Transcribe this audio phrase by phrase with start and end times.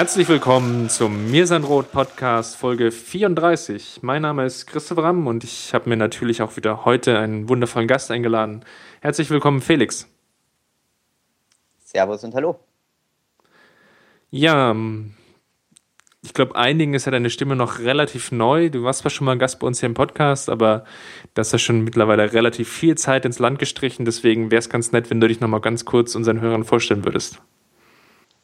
[0.00, 3.98] Herzlich willkommen zum Mirsanrot Podcast Folge 34.
[4.00, 7.86] Mein Name ist Christoph Ramm und ich habe mir natürlich auch wieder heute einen wundervollen
[7.86, 8.64] Gast eingeladen.
[9.02, 10.08] Herzlich willkommen, Felix.
[11.84, 12.58] Servus und hallo.
[14.30, 15.12] Ja, ähm,
[16.22, 18.70] ich glaube, einigen ist ja deine Stimme noch relativ neu.
[18.70, 20.84] Du warst zwar schon mal Gast bei uns hier im Podcast, aber
[21.34, 24.06] das ist ja schon mittlerweile relativ viel Zeit ins Land gestrichen.
[24.06, 27.04] Deswegen wäre es ganz nett, wenn du dich noch mal ganz kurz unseren Hörern vorstellen
[27.04, 27.42] würdest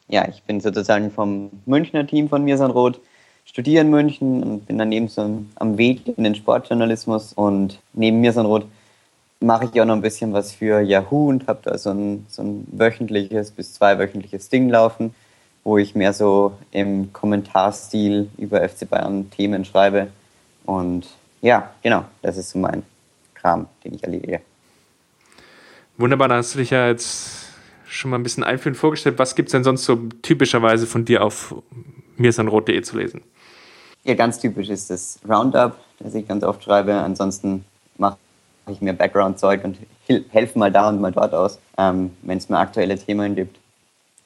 [0.08, 3.00] ja, ich bin sozusagen vom Münchner Team von Mirsanrot,
[3.44, 8.66] studiere in München und bin daneben so am Weg in den Sportjournalismus und neben Mirsanrot
[9.40, 12.42] mache ich auch noch ein bisschen was für Yahoo und habe da so ein, so
[12.42, 15.14] ein wöchentliches bis zweiwöchentliches Ding laufen,
[15.64, 20.08] wo ich mehr so im Kommentarstil über FC Bayern Themen schreibe.
[20.64, 21.06] Und
[21.42, 22.82] ja, genau, das ist so mein
[23.34, 24.40] Kram, den ich erledige.
[25.98, 27.45] Wunderbar, da hast du dich ja jetzt
[27.88, 29.18] schon mal ein bisschen einführend vorgestellt.
[29.18, 31.54] Was gibt es denn sonst so typischerweise von dir auf
[32.16, 33.22] mirsanrot.de zu lesen?
[34.04, 36.94] Ja, ganz typisch ist das Roundup, das ich ganz oft schreibe.
[36.94, 37.64] Ansonsten
[37.98, 38.18] mache
[38.68, 39.78] ich mir Background-Zeug und
[40.30, 43.58] helfe mal da und mal dort aus, ähm, wenn es mir aktuelle Themen gibt.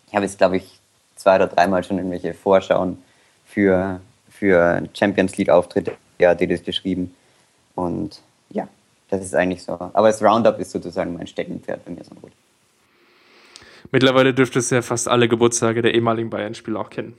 [0.09, 0.79] Ich habe jetzt, glaube ich,
[1.17, 2.99] zwei oder dreimal schon irgendwelche Vorschauen
[3.47, 7.15] für, für Champions League-Auftritte ja, die das geschrieben.
[7.75, 8.69] Und ja,
[9.09, 9.73] das ist eigentlich so.
[9.73, 12.33] Aber das Roundup ist sozusagen mein Steckenpferd bei mir so gut.
[13.93, 17.17] Mittlerweile dürftest du ja fast alle Geburtstage der ehemaligen Bayern-Spieler auch kennen.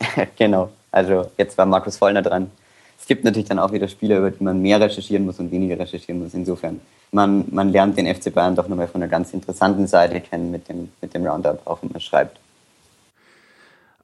[0.36, 0.70] genau.
[0.90, 2.50] Also jetzt war Markus Vollner dran.
[2.98, 5.78] Es gibt natürlich dann auch wieder Spieler, über die man mehr recherchieren muss und weniger
[5.78, 6.34] recherchieren muss.
[6.34, 6.80] Insofern,
[7.12, 10.68] man, man lernt den FC Bayern doch nochmal von einer ganz interessanten Seite kennen mit
[10.68, 12.38] dem, mit dem Roundup, auch wenn man schreibt.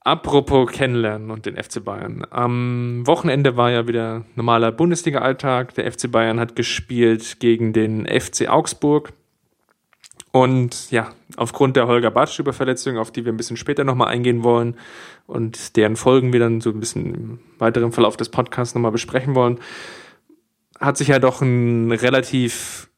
[0.07, 2.25] Apropos Kennenlernen und den FC Bayern.
[2.31, 5.75] Am Wochenende war ja wieder normaler Bundesliga-Alltag.
[5.75, 9.13] Der FC Bayern hat gespielt gegen den FC Augsburg.
[10.37, 14.77] Und ja, aufgrund der Holger Bartstüber-Verletzung, auf die wir ein bisschen später nochmal eingehen wollen
[15.27, 19.35] und deren Folgen wir dann so ein bisschen im weiteren Verlauf des Podcasts nochmal besprechen
[19.35, 19.59] wollen,
[20.79, 22.91] hat sich ja doch eine relativ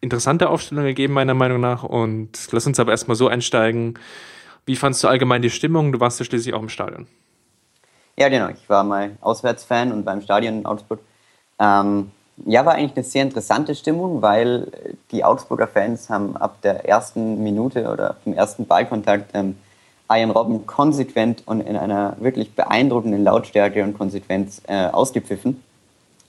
[0.00, 1.84] interessante Aufstellung gegeben, meiner Meinung nach.
[1.84, 3.96] Und lass uns aber erstmal so einsteigen.
[4.66, 5.92] Wie fandst du allgemein die Stimmung?
[5.92, 7.06] Du warst ja schließlich auch im Stadion.
[8.18, 8.48] Ja, genau.
[8.48, 10.98] Ich war mal Auswärtsfan und beim Stadion in Augsburg.
[11.60, 12.10] Ähm,
[12.46, 14.70] ja, war eigentlich eine sehr interessante Stimmung, weil
[15.10, 19.56] die Augsburger Fans haben ab der ersten Minute oder dem ersten Ballkontakt ähm,
[20.10, 25.62] Ian Robben konsequent und in einer wirklich beeindruckenden Lautstärke und Konsequenz äh, ausgepfiffen,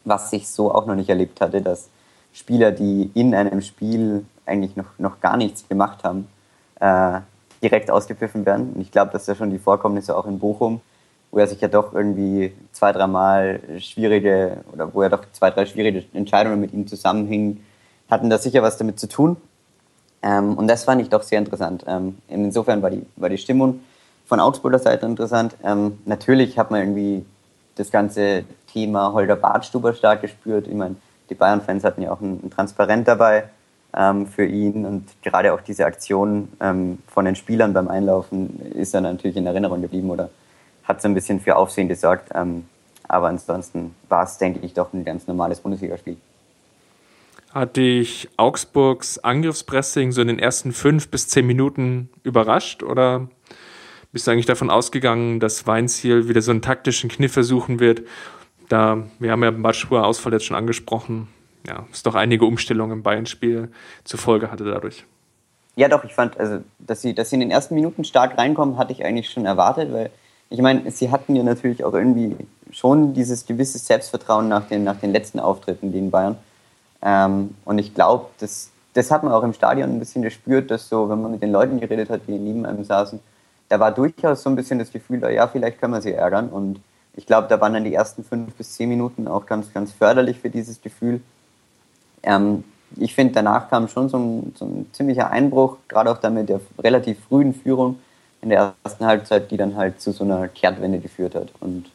[0.05, 1.89] was sich so auch noch nicht erlebt hatte, dass
[2.33, 6.27] Spieler, die in einem Spiel eigentlich noch, noch gar nichts gemacht haben,
[6.79, 7.19] äh,
[7.61, 8.73] direkt ausgepfiffen werden.
[8.75, 10.81] Und ich glaube, dass ja schon die Vorkommnisse auch in Bochum
[11.35, 15.65] wo er sich ja doch irgendwie zwei, dreimal schwierige oder wo er doch zwei, drei
[15.65, 17.61] schwierige Entscheidungen mit ihm zusammenhingen,
[18.09, 19.35] hatten da sicher was damit zu tun.
[20.23, 21.83] Ähm, und das fand ich doch sehr interessant.
[21.87, 23.81] Ähm, insofern war die, war die Stimmung
[24.25, 25.57] von Augsburger Seite interessant.
[25.61, 27.25] Ähm, natürlich hat man irgendwie
[27.75, 30.67] das ganze Thema Holger Bartstuber stark gespürt.
[30.69, 30.95] Ich meine,
[31.29, 33.49] die Bayern-Fans hatten ja auch ein, ein Transparent dabei
[33.93, 38.93] ähm, für ihn und gerade auch diese Aktion ähm, von den Spielern beim Einlaufen ist
[38.93, 40.29] dann natürlich in Erinnerung geblieben oder
[40.87, 42.29] hat so ein bisschen für Aufsehen gesorgt.
[42.33, 42.65] Ähm,
[43.07, 46.17] aber ansonsten war es, denke ich, doch ein ganz normales Bundesligaspiel.
[47.53, 53.29] Hat dich Augsburgs Angriffspressing so in den ersten fünf bis zehn Minuten überrascht oder
[54.11, 58.01] bist du eigentlich davon ausgegangen, dass Weinziel wieder so einen taktischen Kniff versuchen wird?
[58.69, 61.27] Da, wir haben ja Batschua Ausfall jetzt schon angesprochen.
[61.67, 63.71] Ja, es doch einige Umstellungen im Bayern-Spiel
[64.03, 65.05] zur Folge hatte dadurch.
[65.75, 68.77] Ja, doch, ich fand, also, dass sie, dass sie in den ersten Minuten stark reinkommen,
[68.77, 70.09] hatte ich eigentlich schon erwartet, weil
[70.55, 72.33] ich meine, sie hatten ja natürlich auch irgendwie
[72.71, 76.37] schon dieses gewisse Selbstvertrauen nach den, nach den letzten Auftritten gegen Bayern.
[77.01, 80.87] Ähm, und ich glaube, das, das hat man auch im Stadion ein bisschen gespürt, dass
[80.87, 83.19] so, wenn man mit den Leuten geredet hat, die neben einem saßen,
[83.67, 86.47] da war durchaus so ein bisschen das Gefühl, ja, vielleicht können wir sie ärgern.
[86.47, 86.79] Und
[87.17, 90.39] ich glaube, da waren dann die ersten fünf bis zehn Minuten auch ganz, ganz förderlich
[90.39, 91.19] für dieses Gefühl.
[92.23, 92.63] Ähm,
[92.95, 96.47] ich finde, danach kam schon so ein, so ein ziemlicher Einbruch, gerade auch dann mit
[96.47, 97.99] der relativ frühen Führung
[98.45, 101.49] in der ersten Halbzeit, die dann halt zu so einer Kehrtwende geführt hat.
[101.59, 101.87] Und,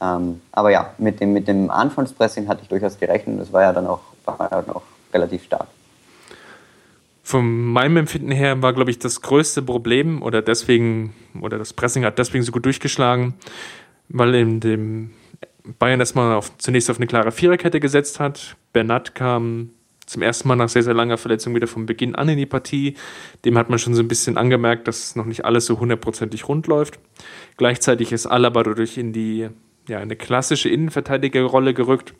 [0.00, 3.40] ähm, aber ja, mit dem, mit dem Anfangspressing hatte ich durchaus gerechnet.
[3.40, 4.82] Das war ja dann auch, war dann auch
[5.12, 5.68] relativ stark.
[7.22, 12.04] Von meinem Empfinden her war, glaube ich, das größte Problem oder deswegen, oder das Pressing
[12.04, 13.34] hat deswegen so gut durchgeschlagen,
[14.08, 15.10] weil in dem
[15.78, 18.56] Bayern erstmal auf, zunächst auf eine klare Viererkette gesetzt hat.
[18.72, 19.70] Bernat kam
[20.06, 22.94] zum ersten Mal nach sehr, sehr langer Verletzung wieder von Beginn an in die Partie.
[23.44, 26.66] Dem hat man schon so ein bisschen angemerkt, dass noch nicht alles so hundertprozentig rund
[26.66, 26.98] läuft.
[27.56, 29.48] Gleichzeitig ist Alaba dadurch in die
[29.88, 32.14] ja, eine klassische Innenverteidigerrolle gerückt.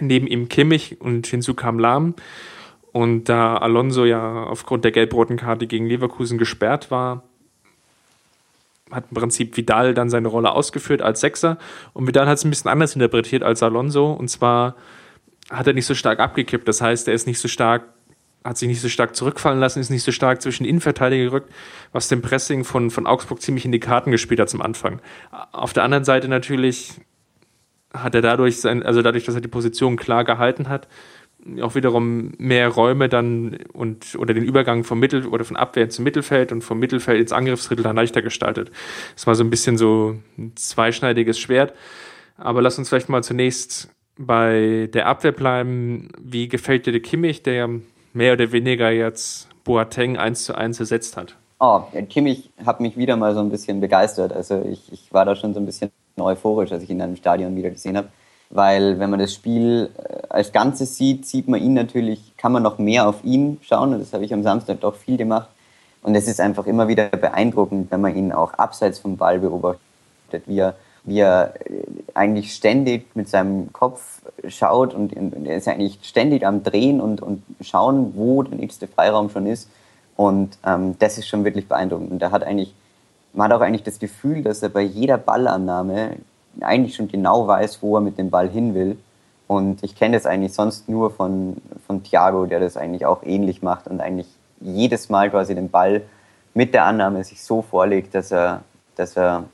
[0.00, 2.14] Neben ihm Kimmich und hinzu kam Lahm.
[2.92, 7.22] Und da Alonso ja aufgrund der gelb-roten Karte gegen Leverkusen gesperrt war,
[8.90, 11.58] hat im Prinzip Vidal dann seine Rolle ausgeführt als Sechser.
[11.92, 14.12] Und Vidal hat es ein bisschen anders interpretiert als Alonso.
[14.12, 14.76] Und zwar
[15.50, 16.68] hat er nicht so stark abgekippt.
[16.68, 17.84] Das heißt, er ist nicht so stark,
[18.44, 21.52] hat sich nicht so stark zurückfallen lassen, ist nicht so stark zwischen Innenverteidiger gerückt,
[21.92, 25.00] was dem Pressing von, von Augsburg ziemlich in die Karten gespielt hat zum Anfang.
[25.52, 26.94] Auf der anderen Seite natürlich
[27.92, 30.88] hat er dadurch sein, also dadurch, dass er die Position klar gehalten hat,
[31.62, 36.04] auch wiederum mehr Räume dann und oder den Übergang vom Mittel oder von Abwehr zum
[36.04, 38.70] Mittelfeld und vom Mittelfeld ins Angriffsdrittel dann leichter gestaltet.
[39.14, 41.74] Das war so ein bisschen so ein zweischneidiges Schwert.
[42.36, 46.10] Aber lass uns vielleicht mal zunächst bei der Abwehr bleiben.
[46.20, 47.68] Wie gefällt dir der Kimmich, der
[48.12, 51.36] mehr oder weniger jetzt Boateng eins zu eins ersetzt hat?
[51.60, 54.32] Oh, Kimmich hat mich wieder mal so ein bisschen begeistert.
[54.32, 57.16] Also ich, ich war da schon so ein bisschen euphorisch, als ich ihn dann im
[57.16, 58.08] Stadion wieder gesehen habe
[58.50, 62.62] weil wenn man das Spiel äh, als Ganzes sieht, sieht man ihn natürlich, kann man
[62.62, 65.48] noch mehr auf ihn schauen und das habe ich am Samstag doch viel gemacht.
[66.02, 70.44] Und es ist einfach immer wieder beeindruckend, wenn man ihn auch abseits vom Ball beobachtet,
[70.46, 70.76] wie er,
[71.08, 71.82] wie er äh,
[72.14, 75.12] eigentlich ständig mit seinem Kopf schaut und,
[75.46, 79.68] er ist eigentlich ständig am Drehen und, und schauen, wo der nächste Freiraum schon ist.
[80.16, 82.10] Und ähm, das ist schon wirklich beeindruckend.
[82.10, 82.74] Und er hat eigentlich,
[83.32, 86.16] man hat auch eigentlich das Gefühl, dass er bei jeder Ballannahme
[86.60, 88.98] eigentlich schon genau weiß, wo er mit dem Ball hin will.
[89.46, 91.56] Und ich kenne das eigentlich sonst nur von,
[91.86, 94.26] von Thiago, der das eigentlich auch ähnlich macht und eigentlich
[94.60, 96.02] jedes Mal quasi den Ball
[96.52, 98.62] mit der Annahme sich so vorlegt, dass er,
[98.96, 99.44] dass er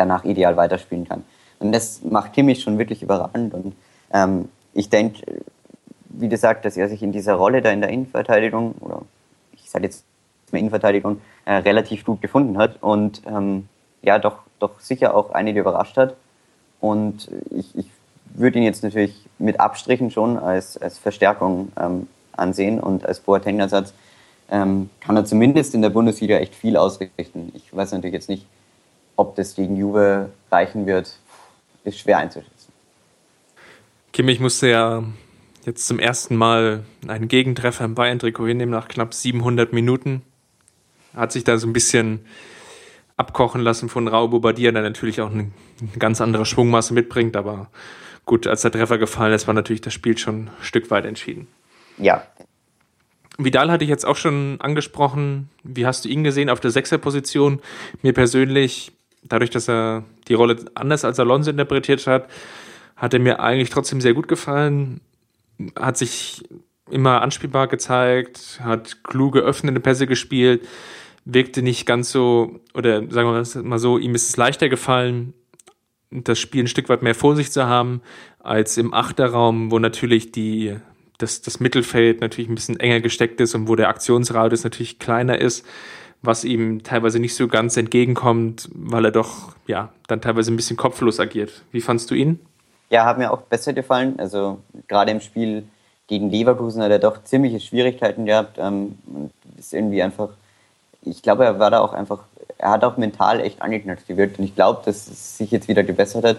[0.00, 1.24] danach ideal weiterspielen kann.
[1.58, 3.52] Und das macht Kimmich schon wirklich überragend.
[3.52, 3.76] Und
[4.12, 5.22] ähm, ich denke,
[6.08, 9.02] wie gesagt, dass er sich in dieser Rolle da in der Innenverteidigung, oder
[9.52, 10.04] ich sage jetzt
[10.52, 13.68] mal Innenverteidigung, äh, relativ gut gefunden hat und ähm,
[14.02, 16.16] ja, doch, doch sicher auch einige überrascht hat.
[16.80, 17.86] Und ich, ich
[18.32, 23.92] würde ihn jetzt natürlich mit Abstrichen schon als, als Verstärkung ähm, ansehen und als Boateng-Ersatz
[24.50, 27.52] ähm, kann er zumindest in der Bundesliga echt viel ausrichten.
[27.54, 28.46] Ich weiß natürlich jetzt nicht,
[29.20, 31.18] ob das gegen Juve reichen wird,
[31.84, 32.72] ist schwer einzuschätzen.
[34.14, 35.04] Kimmich musste ja
[35.66, 40.22] jetzt zum ersten Mal einen Gegentreffer im Bayern-Trikot hinnehmen nach knapp 700 Minuten.
[41.14, 42.24] Hat sich da so ein bisschen
[43.18, 45.50] abkochen lassen von Raul Bobadilla, der natürlich auch eine,
[45.80, 47.36] eine ganz andere Schwungmasse mitbringt.
[47.36, 47.68] Aber
[48.24, 51.46] gut, als der Treffer gefallen ist, war natürlich das Spiel schon ein Stück weit entschieden.
[51.98, 52.26] Ja.
[53.36, 55.50] Vidal hatte ich jetzt auch schon angesprochen.
[55.62, 57.60] Wie hast du ihn gesehen auf der Sechserposition?
[58.02, 62.28] Mir persönlich, dadurch, dass er die Rolle anders als Alonso interpretiert hat,
[62.96, 65.00] hat er mir eigentlich trotzdem sehr gut gefallen.
[65.76, 66.44] Hat sich
[66.90, 70.66] immer anspielbar gezeigt, hat kluge öffnende Pässe gespielt
[71.24, 75.34] wirkte nicht ganz so, oder sagen wir mal so, ihm ist es leichter gefallen,
[76.10, 78.02] das Spiel ein Stück weit mehr vor sich zu haben,
[78.38, 80.76] als im Achterraum, wo natürlich die,
[81.18, 85.40] das, das Mittelfeld natürlich ein bisschen enger gesteckt ist und wo der Aktionsradius natürlich kleiner
[85.40, 85.64] ist,
[86.22, 90.76] was ihm teilweise nicht so ganz entgegenkommt, weil er doch, ja, dann teilweise ein bisschen
[90.76, 91.62] kopflos agiert.
[91.72, 92.40] Wie fandst du ihn?
[92.90, 94.18] Ja, hat mir auch besser gefallen.
[94.18, 94.58] Also
[94.88, 95.64] gerade im Spiel
[96.08, 98.58] gegen Leverkusen hat er doch ziemliche Schwierigkeiten gehabt.
[98.58, 98.98] Ähm,
[99.56, 100.30] ist irgendwie einfach
[101.02, 102.24] ich glaube, er war da auch einfach,
[102.58, 105.82] er hat auch mental echt angeknackst gewirkt und ich glaube, dass es sich jetzt wieder
[105.82, 106.36] gebessert hat,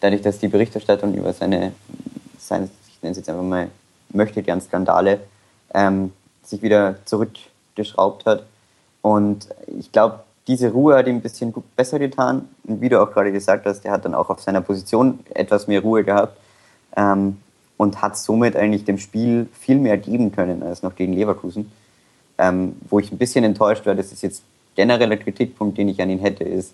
[0.00, 1.72] dadurch, dass die Berichterstattung über seine,
[2.38, 3.68] seine ich nenne es jetzt einfach mal,
[4.10, 5.20] möchte gern Skandale,
[5.74, 8.44] ähm, sich wieder zurückgeschraubt hat.
[9.02, 12.48] Und ich glaube, diese Ruhe hat ihm ein bisschen besser getan.
[12.64, 15.66] Und wie du auch gerade gesagt hast, er hat dann auch auf seiner Position etwas
[15.68, 16.38] mehr Ruhe gehabt
[16.96, 17.38] ähm,
[17.76, 21.70] und hat somit eigentlich dem Spiel viel mehr geben können als noch gegen Leverkusen.
[22.38, 24.42] Ähm, wo ich ein bisschen enttäuscht war, das ist jetzt
[24.74, 26.72] genereller Kritikpunkt, den ich an ihn hätte, ist,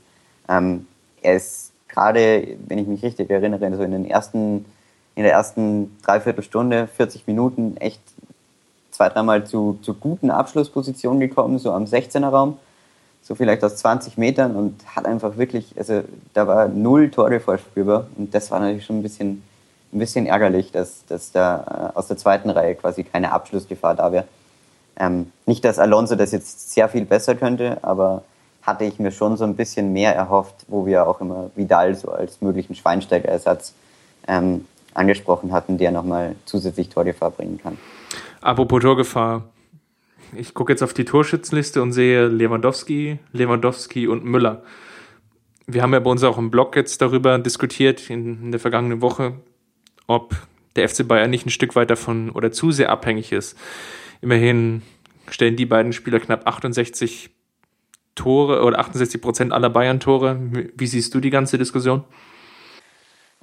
[0.48, 0.86] ähm,
[1.22, 4.64] er ist gerade, wenn ich mich richtig erinnere, so in, den ersten,
[5.14, 8.00] in der ersten Dreiviertelstunde, 40 Minuten echt
[8.96, 12.56] zwei, dreimal zu, zu guten Abschlusspositionen gekommen, so am 16er Raum,
[13.22, 18.06] so vielleicht aus 20 Metern und hat einfach wirklich, also da war null Tore vorspürbar
[18.16, 19.42] und das war natürlich schon ein bisschen,
[19.92, 24.12] ein bisschen ärgerlich, dass, dass da äh, aus der zweiten Reihe quasi keine Abschlussgefahr da
[24.12, 24.24] wäre.
[24.98, 28.22] Ähm, nicht, dass Alonso das jetzt sehr viel besser könnte, aber
[28.62, 32.10] hatte ich mir schon so ein bisschen mehr erhofft, wo wir auch immer Vidal so
[32.10, 33.74] als möglichen Schweinsteigerersatz
[34.26, 37.78] ähm, angesprochen hatten, der nochmal zusätzlich Torgefahr bringen kann.
[38.40, 39.44] Apropos Torgefahr.
[40.34, 44.62] Ich gucke jetzt auf die Torschützenliste und sehe Lewandowski, Lewandowski und Müller.
[45.66, 49.00] wir haben ja bei uns auch im Blog jetzt darüber diskutiert in, in der vergangenen
[49.00, 49.34] Woche,
[50.06, 50.34] ob
[50.76, 53.56] der FC Bayern nicht ein Stück weit davon oder zu sehr abhängig ist.
[54.20, 54.82] Immerhin
[55.28, 57.30] stellen die beiden Spieler knapp 68
[58.14, 60.38] Tore oder 68 Prozent aller Bayern-Tore.
[60.74, 62.04] Wie siehst du die ganze Diskussion?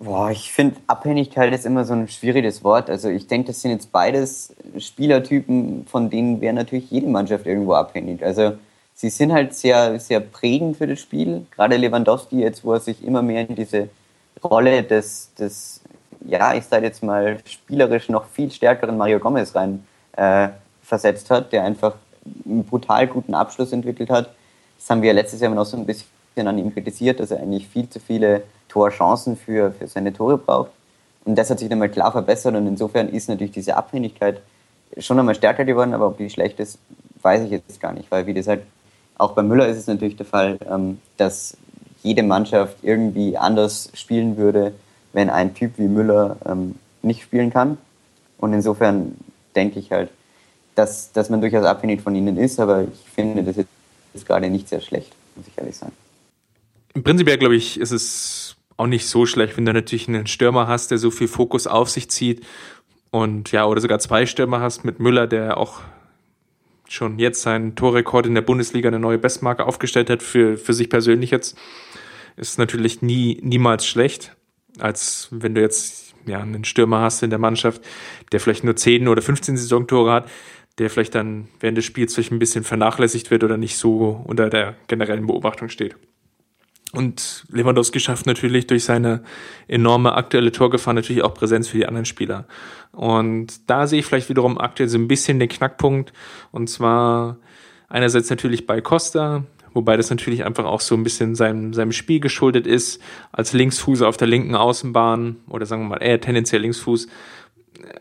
[0.04, 2.90] Boah, ich finde, Abhängigkeit ist immer so ein schwieriges Wort.
[2.90, 7.74] Also ich denke, das sind jetzt beides Spielertypen, von denen wäre natürlich jede Mannschaft irgendwo
[7.74, 8.22] abhängig.
[8.22, 8.58] Also
[8.94, 11.46] sie sind halt sehr, sehr prägend für das Spiel.
[11.52, 13.88] Gerade Lewandowski jetzt, wo er sich immer mehr in diese
[14.44, 15.80] Rolle des, des
[16.28, 19.86] ja, ich sage jetzt mal, spielerisch noch viel stärkeren Mario Gomez rein
[20.18, 20.50] äh,
[20.82, 21.96] versetzt hat, der einfach
[22.46, 24.32] einen brutal guten Abschluss entwickelt hat.
[24.78, 27.70] Das haben wir letztes Jahr noch so ein bisschen an ihm kritisiert, dass er eigentlich
[27.70, 28.44] viel zu viele
[28.74, 30.72] Torchancen für, für seine Tore braucht.
[31.26, 34.42] Und das hat sich dann mal klar verbessert und insofern ist natürlich diese Abhängigkeit
[34.98, 36.80] schon einmal stärker geworden, aber ob die schlecht ist,
[37.22, 38.64] weiß ich jetzt gar nicht, weil wie gesagt,
[39.18, 41.56] auch bei Müller ist es natürlich der Fall, ähm, dass
[42.02, 44.74] jede Mannschaft irgendwie anders spielen würde,
[45.14, 47.78] wenn ein Typ wie Müller ähm, nicht spielen kann.
[48.38, 49.16] Und insofern
[49.56, 50.10] denke ich halt,
[50.76, 54.68] dass, dass man durchaus abhängig von ihnen ist, aber ich finde das jetzt gerade nicht
[54.68, 55.94] sehr schlecht, muss ich ehrlich sagen.
[56.96, 60.68] Im Prinzip, glaube ich, ist es auch nicht so schlecht, wenn du natürlich einen Stürmer
[60.68, 62.46] hast, der so viel Fokus auf sich zieht
[63.12, 65.82] und ja, oder sogar zwei Stürmer hast mit Müller, der auch
[66.90, 70.90] schon jetzt seinen Torrekord in der Bundesliga eine neue Bestmarke aufgestellt hat für, für sich
[70.90, 71.58] persönlich jetzt,
[72.36, 74.36] ist natürlich nie, niemals schlecht,
[74.80, 77.82] als wenn du jetzt ja, einen Stürmer hast in der Mannschaft,
[78.32, 80.30] der vielleicht nur 10 oder 15 Saisontore hat,
[80.80, 84.50] der vielleicht dann während des Spiels vielleicht ein bisschen vernachlässigt wird oder nicht so unter
[84.50, 85.96] der generellen Beobachtung steht.
[86.94, 89.24] Und Lewandowski schafft natürlich durch seine
[89.68, 92.46] enorme aktuelle Torgefahr natürlich auch Präsenz für die anderen Spieler.
[92.92, 96.14] Und da sehe ich vielleicht wiederum aktuell so ein bisschen den Knackpunkt.
[96.52, 97.38] Und zwar
[97.90, 102.20] einerseits natürlich bei Costa, wobei das natürlich einfach auch so ein bisschen seinem, seinem Spiel
[102.20, 103.02] geschuldet ist.
[103.32, 107.08] Als Linksfuß auf der linken Außenbahn oder sagen wir mal eher tendenziell Linksfuß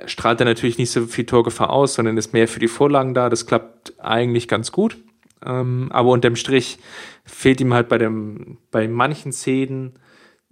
[0.04, 3.30] strahlt er natürlich nicht so viel Torgefahr aus, sondern ist mehr für die Vorlagen da.
[3.30, 4.96] Das klappt eigentlich ganz gut.
[5.44, 6.78] Ähm, aber unterm Strich
[7.25, 9.99] fehlt ihm halt bei dem, bei manchen Szenen,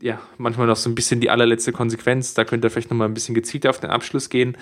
[0.01, 2.35] ja, manchmal noch so ein bisschen die allerletzte Konsequenz.
[2.35, 4.57] Da könnte er vielleicht nochmal ein bisschen gezielter auf den Abschluss gehen.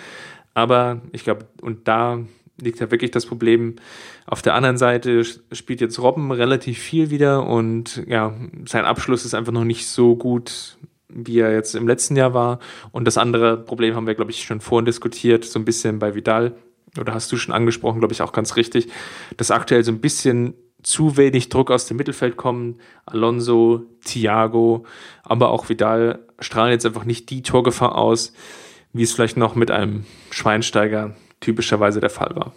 [0.54, 2.18] Aber ich glaube, und da
[2.60, 3.76] liegt ja wirklich das Problem.
[4.26, 8.34] Auf der anderen Seite spielt jetzt Robben relativ viel wieder und ja,
[8.66, 10.76] sein Abschluss ist einfach noch nicht so gut,
[11.08, 12.58] wie er jetzt im letzten Jahr war.
[12.90, 16.14] Und das andere Problem haben wir, glaube ich, schon vorhin diskutiert, so ein bisschen bei
[16.14, 16.56] Vidal
[16.98, 18.88] oder hast du schon angesprochen, glaube ich, auch ganz richtig,
[19.36, 22.80] dass aktuell so ein bisschen zu wenig Druck aus dem Mittelfeld kommt.
[23.04, 24.86] Alonso, Thiago,
[25.22, 28.32] aber auch Vidal strahlen jetzt einfach nicht die Torgefahr aus,
[28.92, 32.52] wie es vielleicht noch mit einem Schweinsteiger typischerweise der Fall war.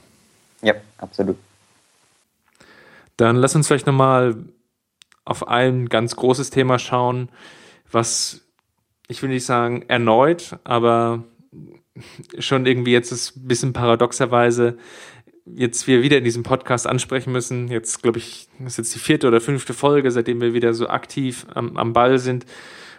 [0.62, 1.38] Ja, absolut.
[3.18, 4.36] Dann lass uns vielleicht nochmal
[5.26, 7.30] auf ein ganz großes Thema schauen,
[7.92, 8.42] was
[9.08, 11.24] ich will nicht sagen erneut, aber
[12.40, 14.78] schon irgendwie jetzt ist ein bisschen paradoxerweise
[15.46, 17.68] jetzt wir wieder in diesem Podcast ansprechen müssen.
[17.68, 21.46] Jetzt, glaube ich, ist jetzt die vierte oder fünfte Folge, seitdem wir wieder so aktiv
[21.54, 22.46] am, am Ball sind.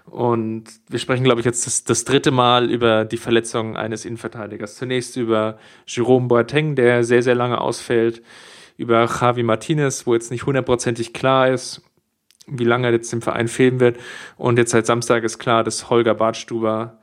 [0.05, 4.77] Und wir sprechen, glaube ich, jetzt das, das dritte Mal über die Verletzung eines Innenverteidigers.
[4.77, 8.23] Zunächst über Jerome Boateng, der sehr, sehr lange ausfällt.
[8.77, 11.83] Über Javi Martinez, wo jetzt nicht hundertprozentig klar ist,
[12.49, 13.99] wie lange er jetzt im Verein fehlen wird.
[14.37, 16.99] Und jetzt seit Samstag ist klar, dass Holger Bartstuber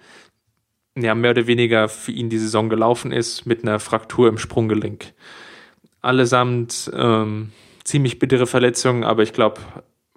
[1.02, 5.14] ja, mehr oder weniger für ihn die Saison gelaufen ist mit einer Fraktur im Sprunggelenk.
[6.02, 7.52] Allesamt ähm,
[7.84, 9.62] ziemlich bittere Verletzungen, aber ich glaube,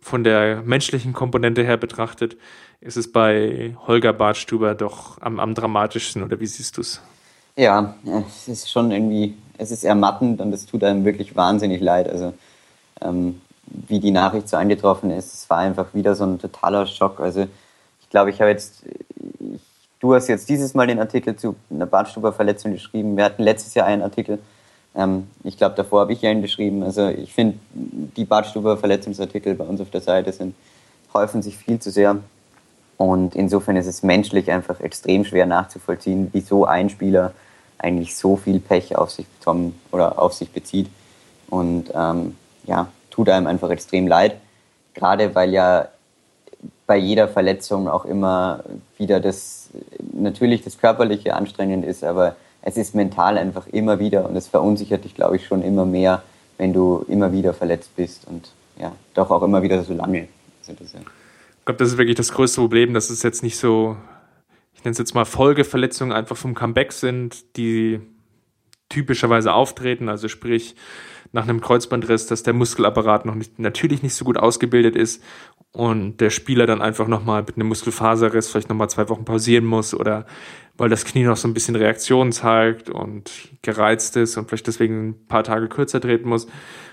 [0.00, 2.36] von der menschlichen Komponente her betrachtet,
[2.80, 7.00] ist es bei Holger Bartstuber doch am, am dramatischsten, oder wie siehst du es?
[7.56, 7.94] Ja,
[8.26, 12.08] es ist schon irgendwie, es ist ermattend und es tut einem wirklich wahnsinnig leid.
[12.08, 12.34] Also,
[13.00, 17.20] ähm, wie die Nachricht so eingetroffen ist, es war einfach wieder so ein totaler Schock.
[17.20, 17.46] Also,
[18.00, 18.84] ich glaube, ich habe jetzt,
[20.02, 23.16] Du hast jetzt dieses Mal den Artikel zu einer Bartstuber-Verletzung geschrieben.
[23.16, 24.40] Wir hatten letztes Jahr einen Artikel.
[24.96, 26.82] Ähm, ich glaube, davor habe ich einen geschrieben.
[26.82, 30.56] Also ich finde, die Bartstuber-Verletzungsartikel bei uns auf der Seite sind,
[31.14, 32.16] häufen sich viel zu sehr.
[32.96, 37.32] Und insofern ist es menschlich einfach extrem schwer nachzuvollziehen, wieso ein Spieler
[37.78, 40.90] eigentlich so viel Pech auf sich bekommen oder auf sich bezieht.
[41.48, 44.34] Und ähm, ja, tut einem einfach extrem leid.
[44.94, 45.86] Gerade weil ja
[46.92, 48.64] bei jeder Verletzung auch immer
[48.98, 49.70] wieder das,
[50.12, 55.04] natürlich das Körperliche anstrengend ist, aber es ist mental einfach immer wieder und es verunsichert
[55.04, 56.22] dich, glaube ich, schon immer mehr,
[56.58, 60.28] wenn du immer wieder verletzt bist und ja, doch auch immer wieder so lange.
[60.68, 60.76] Ich
[61.64, 63.96] glaube, das ist wirklich das größte Problem, dass es jetzt nicht so,
[64.74, 68.00] ich nenne es jetzt mal Folgeverletzungen einfach vom Comeback sind, die
[68.90, 70.74] typischerweise auftreten, also sprich
[71.32, 75.22] nach einem Kreuzbandriss, dass der Muskelapparat noch nicht, natürlich nicht so gut ausgebildet ist
[75.72, 79.94] und der Spieler dann einfach nochmal mit einem Muskelfaserriss vielleicht nochmal zwei Wochen pausieren muss
[79.94, 80.26] oder
[80.76, 85.08] weil das Knie noch so ein bisschen Reaktion zeigt und gereizt ist und vielleicht deswegen
[85.08, 86.46] ein paar Tage kürzer treten muss,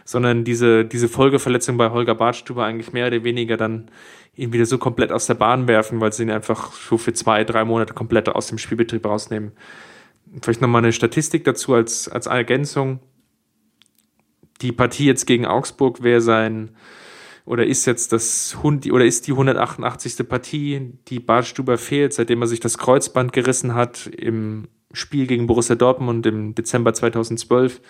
[0.06, 3.92] sondern diese, diese Folgeverletzung bei Holger Bartstuber eigentlich mehr oder weniger dann
[4.36, 7.44] ihn wieder so komplett aus der Bahn werfen, weil sie ihn einfach so für zwei,
[7.44, 9.52] drei Monate komplett aus dem Spielbetrieb rausnehmen.
[10.42, 13.00] Vielleicht nochmal eine Statistik dazu als, als Ergänzung.
[14.62, 16.76] Die Partie jetzt gegen Augsburg wäre sein
[17.50, 20.30] oder ist jetzt das oder ist die 188.
[20.30, 25.76] Partie, die Bartstuber fehlt, seitdem er sich das Kreuzband gerissen hat im Spiel gegen Borussia
[25.76, 27.82] Dortmund im Dezember 2012.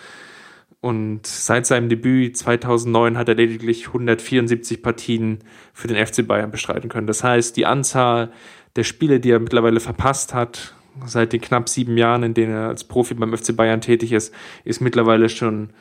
[0.79, 5.39] Und seit seinem Debüt 2009 hat er lediglich 174 Partien
[5.73, 7.07] für den FC Bayern bestreiten können.
[7.07, 8.31] Das heißt, die Anzahl
[8.77, 10.73] der Spiele, die er mittlerweile verpasst hat,
[11.05, 14.33] seit den knapp sieben Jahren, in denen er als Profi beim FC Bayern tätig ist,
[14.63, 15.71] ist mittlerweile schon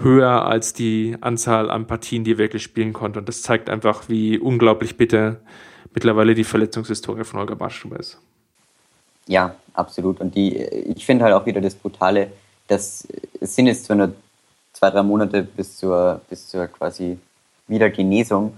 [0.00, 3.18] höher als die Anzahl an Partien, die er wirklich spielen konnte.
[3.18, 5.36] Und das zeigt einfach, wie unglaublich bitter
[5.94, 8.18] mittlerweile die Verletzungshistorie von Holger Bartstuber ist.
[9.26, 10.20] Ja, absolut.
[10.20, 12.30] Und die, ich finde halt auch wieder das Brutale,
[12.66, 13.06] dass
[13.40, 14.12] es sind jetzt zwar nur
[14.72, 17.18] zwei, drei Monate bis zur, bis zur quasi
[17.66, 18.56] Wiedergenesung,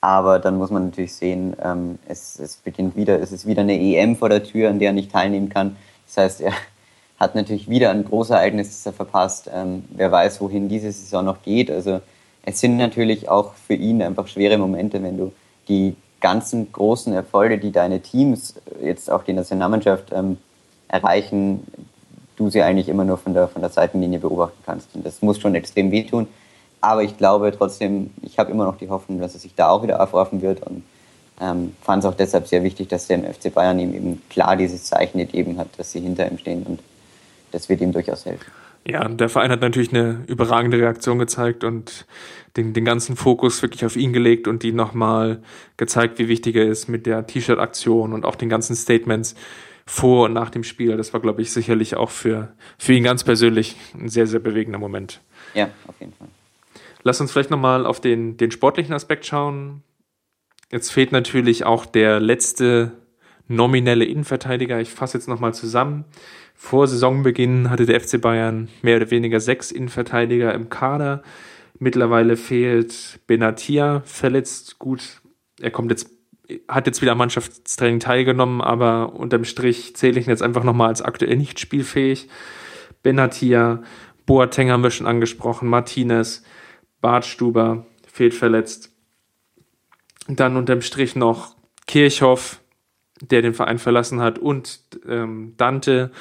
[0.00, 3.78] aber dann muss man natürlich sehen, ähm, es, es beginnt wieder, es ist wieder eine
[3.78, 5.76] EM vor der Tür, an der er nicht teilnehmen kann.
[6.06, 6.52] Das heißt, er
[7.22, 9.48] hat natürlich wieder ein großes Ereignis das er verpasst.
[9.54, 11.70] Ähm, wer weiß, wohin diese Saison noch geht.
[11.70, 12.00] Also
[12.44, 15.32] es sind natürlich auch für ihn einfach schwere Momente, wenn du
[15.68, 20.38] die ganzen großen Erfolge, die deine Teams, jetzt auch die Nationalmannschaft, ähm,
[20.88, 21.64] erreichen,
[22.34, 24.88] du sie eigentlich immer nur von der, von der Seitenlinie beobachten kannst.
[24.94, 26.26] Und das muss schon extrem wehtun.
[26.80, 29.84] Aber ich glaube trotzdem, ich habe immer noch die Hoffnung, dass er sich da auch
[29.84, 30.82] wieder aufraffen wird und
[31.40, 34.56] ähm, fand es auch deshalb sehr wichtig, dass der im FC Bayern ihm eben klar
[34.56, 36.80] dieses Zeichen gegeben hat, dass sie hinter ihm stehen und
[37.52, 38.50] das wird ihm durchaus helfen.
[38.84, 42.04] Ja, der Verein hat natürlich eine überragende Reaktion gezeigt und
[42.56, 45.42] den, den ganzen Fokus wirklich auf ihn gelegt und ihn nochmal
[45.76, 49.36] gezeigt, wie wichtig er ist mit der T-Shirt-Aktion und auch den ganzen Statements
[49.86, 50.96] vor und nach dem Spiel.
[50.96, 54.78] Das war, glaube ich, sicherlich auch für, für ihn ganz persönlich ein sehr, sehr bewegender
[54.78, 55.20] Moment.
[55.54, 56.28] Ja, auf jeden Fall.
[57.04, 59.82] Lass uns vielleicht nochmal auf den, den sportlichen Aspekt schauen.
[60.70, 62.92] Jetzt fehlt natürlich auch der letzte
[63.48, 64.80] nominelle Innenverteidiger.
[64.80, 66.04] Ich fasse jetzt nochmal zusammen.
[66.64, 71.24] Vor Saisonbeginn hatte der FC Bayern mehr oder weniger sechs Innenverteidiger im Kader.
[71.80, 74.78] Mittlerweile fehlt Benatia verletzt.
[74.78, 75.20] Gut,
[75.60, 76.08] er kommt jetzt,
[76.68, 80.88] hat jetzt wieder am Mannschaftstraining teilgenommen, aber unterm Strich zähle ich ihn jetzt einfach nochmal
[80.88, 82.28] als aktuell nicht spielfähig.
[83.02, 83.82] Benatia,
[84.24, 86.44] Boateng haben wir schon angesprochen, Martinez,
[87.00, 88.92] Bartstuber fehlt verletzt.
[90.28, 91.56] Dann unterm Strich noch
[91.88, 92.60] Kirchhoff,
[93.20, 96.12] der den Verein verlassen hat, und ähm, Dante,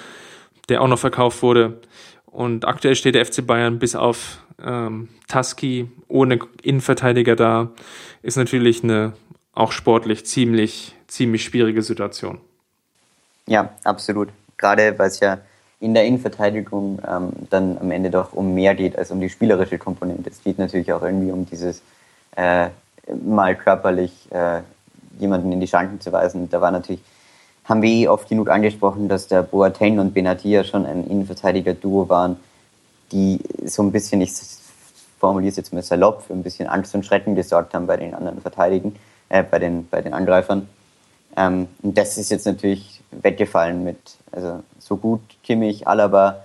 [0.69, 1.81] der auch noch verkauft wurde.
[2.25, 7.71] Und aktuell steht der FC Bayern bis auf ähm, Tusky ohne Innenverteidiger da.
[8.21, 9.13] Ist natürlich eine
[9.53, 12.39] auch sportlich ziemlich, ziemlich schwierige Situation.
[13.47, 14.29] Ja, absolut.
[14.57, 15.39] Gerade weil es ja
[15.79, 19.77] in der Innenverteidigung ähm, dann am Ende doch um mehr geht als um die spielerische
[19.77, 20.29] Komponente.
[20.29, 21.81] Es geht natürlich auch irgendwie um dieses
[22.35, 22.69] äh,
[23.25, 24.61] mal körperlich äh,
[25.19, 26.49] jemanden in die Schranken zu weisen.
[26.49, 27.01] Da war natürlich
[27.65, 32.37] haben wir eh oft genug angesprochen, dass der Boateng und Benatia schon ein Innenverteidiger-Duo waren,
[33.11, 34.33] die so ein bisschen, ich
[35.19, 38.13] formuliere es jetzt mal salopp, für ein bisschen Angst und Schrecken gesorgt haben bei den
[38.13, 38.95] anderen Verteidigen,
[39.29, 40.67] äh, bei, den, bei den Angreifern.
[41.37, 43.97] Ähm, und das ist jetzt natürlich weggefallen mit,
[44.31, 46.43] also so gut Kimmich, Alaba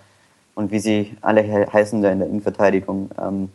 [0.55, 3.51] und wie sie alle heißen da in der Innenverteidigung, ähm,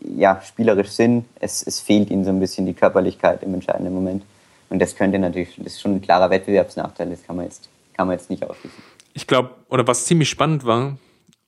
[0.00, 1.24] ja, spielerisch sind.
[1.40, 4.22] Es, es fehlt ihnen so ein bisschen die Körperlichkeit im entscheidenden Moment.
[4.68, 8.06] Und das könnte natürlich, das ist schon ein klarer Wettbewerbsnachteil, das kann man jetzt, kann
[8.08, 8.82] man jetzt nicht ausschließen.
[9.14, 10.98] Ich glaube, oder was ziemlich spannend war,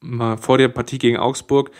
[0.01, 1.71] mal vor der Partie gegen Augsburg,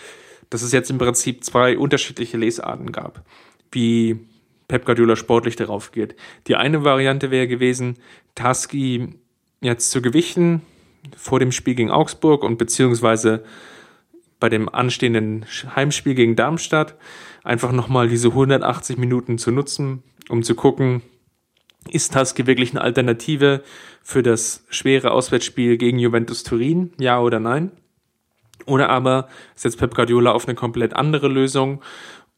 [0.51, 3.23] dass es jetzt im Prinzip zwei unterschiedliche Lesarten gab,
[3.71, 4.19] wie
[4.67, 6.17] Pep Guardiola sportlich darauf geht.
[6.47, 7.97] Die eine Variante wäre gewesen,
[8.35, 9.15] Taski
[9.61, 10.63] jetzt zu gewichten
[11.17, 13.45] vor dem Spiel gegen Augsburg und beziehungsweise
[14.41, 16.97] bei dem anstehenden Heimspiel gegen Darmstadt
[17.45, 21.03] einfach nochmal diese 180 Minuten zu nutzen, um zu gucken,
[21.89, 23.63] ist Husky wirklich eine Alternative
[24.03, 26.93] für das schwere Auswärtsspiel gegen Juventus Turin?
[26.99, 27.73] Ja oder nein?
[28.67, 31.83] Oder aber setzt Pep Guardiola auf eine komplett andere Lösung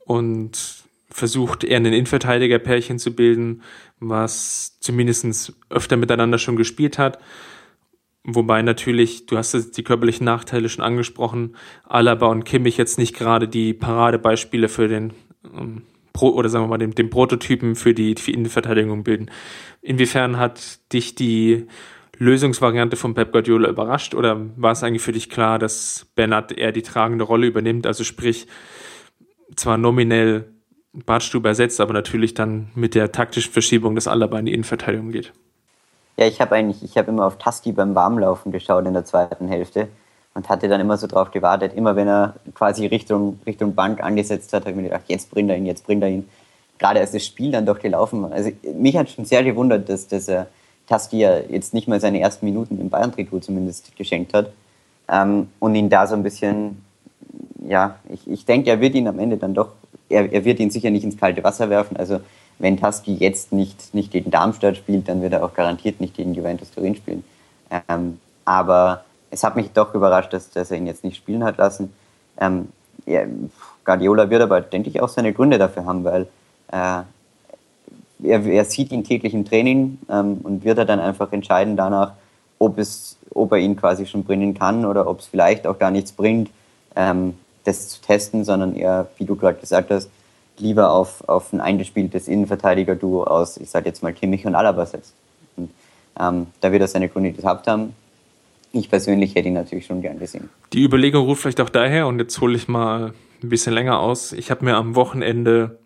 [0.04, 3.62] und versucht eher ein Innenverteidiger-Pärchen zu bilden,
[3.98, 7.18] was zumindest öfter miteinander schon gespielt hat.
[8.22, 13.48] Wobei natürlich, du hast die körperlichen Nachteile schon angesprochen, Alaba und Kimmich jetzt nicht gerade
[13.48, 15.12] die Paradebeispiele für den
[15.44, 19.30] ähm, Pro oder sagen wir mal den, den Prototypen für die, für die Innenverteidigung bilden.
[19.82, 21.66] Inwiefern hat dich die
[22.18, 26.72] Lösungsvariante von Pep Guardiola überrascht oder war es eigentlich für dich klar, dass Bernat eher
[26.72, 28.46] die tragende Rolle übernimmt, also sprich
[29.56, 30.44] zwar nominell
[30.92, 35.32] Bartstube ersetzt, aber natürlich dann mit der taktischen Verschiebung, dass Alaba in die Innenverteidigung geht.
[36.18, 39.48] Ja, ich habe eigentlich, ich habe immer auf Tusky beim Warmlaufen geschaut in der zweiten
[39.48, 39.88] Hälfte
[40.34, 41.72] und hatte dann immer so drauf gewartet.
[41.74, 45.50] Immer wenn er quasi Richtung, Richtung Bank angesetzt hat, habe ich mir gedacht, jetzt bringt
[45.50, 46.28] er ihn, jetzt bringt er ihn.
[46.78, 48.32] Gerade als das Spiel dann doch gelaufen war.
[48.32, 50.46] Also mich hat schon sehr gewundert, dass, dass er
[50.88, 54.52] Tusky ja jetzt nicht mal seine ersten Minuten im Bayern-Trikot zumindest geschenkt hat.
[55.08, 56.82] Ähm, und ihn da so ein bisschen,
[57.66, 59.72] ja, ich, ich denke, er wird ihn am Ende dann doch,
[60.08, 61.96] er, er wird ihn sicher nicht ins kalte Wasser werfen.
[61.96, 62.20] Also
[62.58, 66.34] wenn Tusky jetzt nicht, nicht gegen Darmstadt spielt, dann wird er auch garantiert nicht gegen
[66.34, 67.24] Juventus Turin spielen.
[67.88, 71.56] Ähm, aber es hat mich doch überrascht, dass, dass er ihn jetzt nicht spielen hat
[71.56, 71.92] lassen.
[72.38, 72.68] Ähm,
[73.06, 73.22] ja,
[73.84, 76.22] Guardiola wird aber, denke ich, auch seine Gründe dafür haben, weil
[76.72, 77.02] äh,
[78.22, 82.12] er, er, sieht ihn täglich im Training ähm, und wird er dann einfach entscheiden danach,
[82.58, 85.90] ob, es, ob er ihn quasi schon bringen kann oder ob es vielleicht auch gar
[85.90, 86.50] nichts bringt,
[86.96, 90.10] ähm, das zu testen, sondern er, wie du gerade gesagt hast,
[90.58, 95.14] lieber auf, auf ein eingespieltes Innenverteidiger-Duo aus, ich sage jetzt mal Kimmich und Alaba setzt.
[95.56, 95.70] Und,
[96.18, 97.94] ähm, da wird er seine Gründe gehabt haben.
[98.72, 100.48] Ich persönlich hätte ihn natürlich schon gern gesehen.
[100.72, 104.32] Die Überlegung ruft vielleicht auch daher, und jetzt hole ich mal ein bisschen länger aus.
[104.32, 105.80] Ich habe mir am Wochenende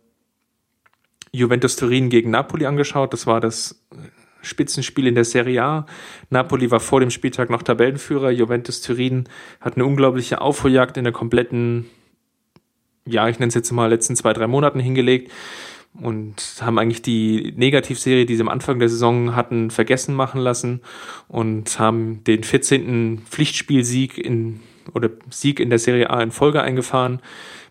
[1.33, 3.13] Juventus Turin gegen Napoli angeschaut.
[3.13, 3.83] Das war das
[4.43, 5.87] Spitzenspiel in der Serie A.
[6.31, 8.31] Napoli war vor dem Spieltag noch Tabellenführer.
[8.31, 9.29] Juventus Turin
[9.61, 11.87] hat eine unglaubliche Aufholjagd in der kompletten
[13.07, 15.31] ja, ich nenne es jetzt mal letzten zwei, drei Monaten hingelegt
[16.01, 20.81] und haben eigentlich die Negativserie, die sie am Anfang der Saison hatten, vergessen machen lassen
[21.29, 23.23] und haben den 14.
[23.31, 24.61] Pflichtspielsieg in
[24.93, 27.21] oder Sieg in der Serie A in Folge eingefahren,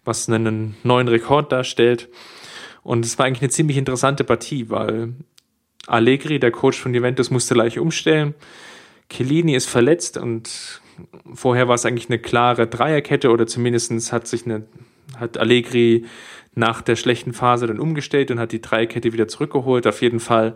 [0.03, 2.09] was einen neuen Rekord darstellt.
[2.81, 5.13] Und es war eigentlich eine ziemlich interessante Partie, weil
[5.87, 8.33] Allegri, der Coach von Juventus, musste gleich umstellen.
[9.09, 10.81] Chiellini ist verletzt und
[11.33, 14.65] vorher war es eigentlich eine klare Dreierkette oder zumindest hat sich eine
[15.17, 16.05] hat Allegri
[16.55, 19.87] nach der schlechten Phase dann umgestellt und hat die Dreikette wieder zurückgeholt.
[19.87, 20.55] Auf jeden Fall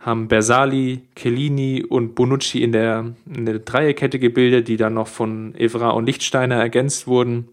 [0.00, 5.54] haben Bersali, Chiellini und Bonucci in der, in der Dreierkette gebildet, die dann noch von
[5.54, 7.48] Evra und Lichtsteiner ergänzt wurden.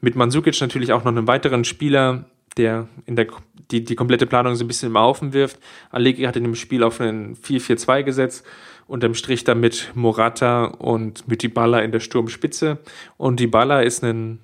[0.00, 2.24] Mit Mansukic natürlich auch noch einen weiteren Spieler,
[2.56, 3.28] der in der
[3.70, 5.58] die, die komplette Planung so ein bisschen im Haufen wirft.
[5.90, 8.46] Allegri hat in dem Spiel auf einen 4-4-2 gesetzt,
[8.86, 12.78] unterm Strich damit Morata und Mütiballa in der Sturmspitze.
[13.18, 14.38] Und Dybala ist ein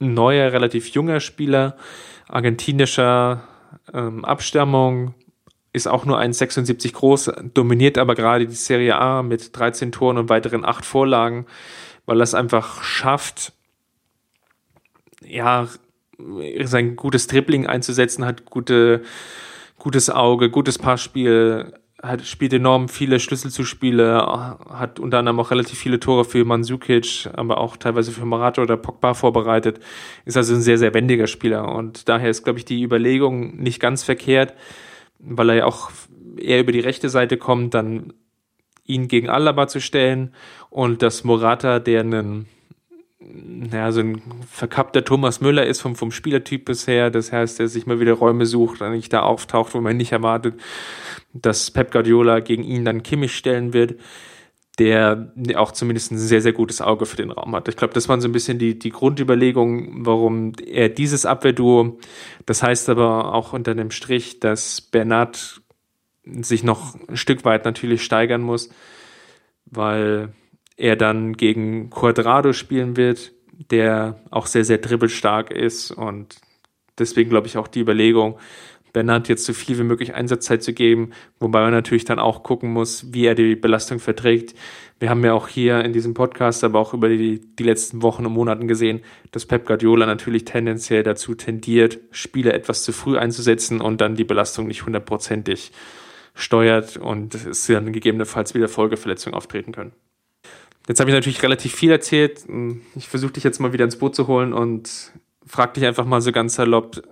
[0.00, 1.76] neuer, relativ junger Spieler,
[2.28, 3.44] argentinischer
[3.92, 5.14] ähm, Abstammung,
[5.72, 10.28] ist auch nur 1,76 groß, dominiert aber gerade die Serie A mit 13 Toren und
[10.28, 11.46] weiteren 8 Vorlagen,
[12.06, 13.52] weil er es einfach schafft,
[15.24, 15.68] ja,
[16.64, 19.02] sein gutes Dribbling einzusetzen, hat gute,
[19.78, 26.00] gutes Auge, gutes Passspiel, hat, spielt enorm viele Schlüsselzuspiele, hat unter anderem auch relativ viele
[26.00, 29.80] Tore für Mandzukic, aber auch teilweise für Morata oder Pogba vorbereitet.
[30.24, 31.74] Ist also ein sehr, sehr wendiger Spieler.
[31.74, 34.54] Und daher ist, glaube ich, die Überlegung nicht ganz verkehrt,
[35.18, 35.90] weil er ja auch
[36.38, 38.12] eher über die rechte Seite kommt, dann
[38.86, 40.34] ihn gegen Alaba zu stellen
[40.70, 42.46] und dass Morata, der einen
[43.20, 47.10] naja, so ein verkappter Thomas Müller ist vom, vom Spielertyp bisher.
[47.10, 50.54] Das heißt, der sich mal wieder Räume sucht, nicht da auftaucht, wo man nicht erwartet,
[51.34, 54.00] dass Pep Guardiola gegen ihn dann Kimmich stellen wird,
[54.78, 57.68] der auch zumindest ein sehr, sehr gutes Auge für den Raum hat.
[57.68, 61.98] Ich glaube, das waren so ein bisschen die, die Grundüberlegungen, warum er dieses Abwehrduo,
[62.46, 65.60] das heißt aber auch unter dem Strich, dass Bernat
[66.24, 68.70] sich noch ein Stück weit natürlich steigern muss,
[69.66, 70.32] weil
[70.80, 73.32] er dann gegen Quadrado spielen wird,
[73.70, 76.36] der auch sehr, sehr dribbelstark ist und
[76.98, 78.38] deswegen glaube ich auch die Überlegung,
[78.92, 82.72] Bernard jetzt so viel wie möglich Einsatzzeit zu geben, wobei man natürlich dann auch gucken
[82.72, 84.54] muss, wie er die Belastung verträgt.
[84.98, 88.26] Wir haben ja auch hier in diesem Podcast, aber auch über die, die letzten Wochen
[88.26, 93.80] und Monaten gesehen, dass Pep Guardiola natürlich tendenziell dazu tendiert, Spieler etwas zu früh einzusetzen
[93.80, 95.70] und dann die Belastung nicht hundertprozentig
[96.34, 99.92] steuert und es dann gegebenenfalls wieder Folgeverletzungen auftreten können.
[100.88, 102.44] Jetzt habe ich natürlich relativ viel erzählt.
[102.96, 105.12] Ich versuche dich jetzt mal wieder ins Boot zu holen und
[105.46, 107.02] frage dich einfach mal so ganz salopp,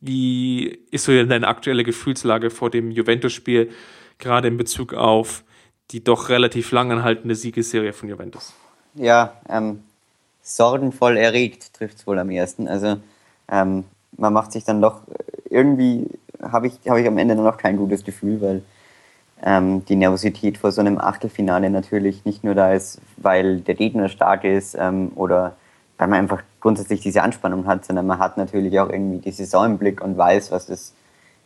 [0.00, 3.70] wie ist so deine aktuelle Gefühlslage vor dem Juventus-Spiel,
[4.18, 5.44] gerade in Bezug auf
[5.92, 8.54] die doch relativ lang anhaltende Siegesserie von Juventus?
[8.94, 9.82] Ja, ähm,
[10.42, 12.66] sorgenvoll erregt trifft es wohl am ersten.
[12.66, 12.98] Also
[13.48, 13.84] ähm,
[14.16, 15.02] man macht sich dann doch
[15.48, 16.06] irgendwie,
[16.42, 18.62] habe ich, hab ich am Ende dann noch kein gutes Gefühl, weil
[19.42, 24.08] ähm, die Nervosität vor so einem Achtelfinale natürlich nicht nur da ist, weil der Gegner
[24.08, 25.56] stark ist ähm, oder
[25.98, 29.66] weil man einfach grundsätzlich diese Anspannung hat, sondern man hat natürlich auch irgendwie die Saison
[29.66, 30.92] im Blick und weiß, was das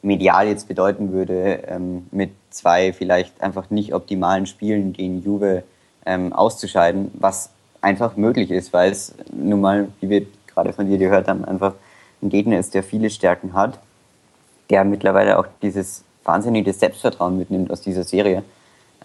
[0.02, 5.62] medial jetzt bedeuten würde, ähm, mit zwei vielleicht einfach nicht optimalen Spielen gegen Juve
[6.06, 7.50] ähm, auszuscheiden, was
[7.80, 11.74] einfach möglich ist, weil es nun mal, wie wir gerade von dir gehört haben, einfach
[12.22, 13.78] ein Gegner ist, der viele Stärken hat,
[14.68, 18.42] der mittlerweile auch dieses wahnsinnige Selbstvertrauen mitnimmt aus dieser Serie.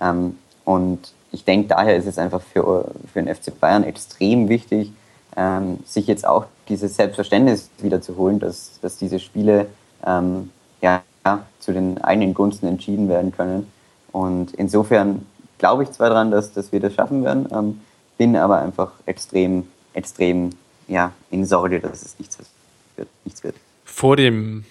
[0.01, 4.91] Ähm, und ich denke, daher ist es einfach für, für den FC Bayern extrem wichtig,
[5.35, 9.67] ähm, sich jetzt auch dieses Selbstverständnis wiederzuholen, dass, dass diese Spiele
[10.05, 10.49] ähm,
[10.81, 11.03] ja,
[11.59, 13.71] zu den eigenen Gunsten entschieden werden können.
[14.11, 15.25] Und insofern
[15.57, 17.81] glaube ich zwar daran, dass, dass wir das schaffen werden, ähm,
[18.17, 20.51] bin aber einfach extrem, extrem
[20.87, 22.37] ja, in Sorge, dass es nichts
[22.95, 23.09] wird.
[23.25, 23.55] Nichts wird.
[23.83, 24.63] Vor dem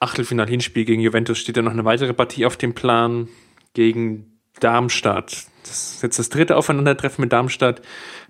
[0.00, 3.28] Achtelfinal-Hinspiel gegen Juventus steht ja noch eine weitere Partie auf dem Plan
[3.74, 5.46] gegen Darmstadt.
[5.62, 7.82] Das ist jetzt das dritte Aufeinandertreffen mit Darmstadt.